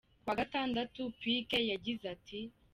Ku 0.21 0.27
wa 0.29 0.35
gatandatu, 0.41 1.01
Piqué 1.19 1.57
yagize 1.71 2.03
ati:. 2.15 2.39